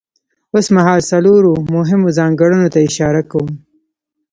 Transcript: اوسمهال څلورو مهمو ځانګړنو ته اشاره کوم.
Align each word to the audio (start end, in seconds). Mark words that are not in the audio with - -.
اوسمهال 0.55 0.99
څلورو 1.11 1.53
مهمو 1.75 2.09
ځانګړنو 2.17 2.67
ته 2.73 2.79
اشاره 2.87 3.21
کوم. 3.31 3.49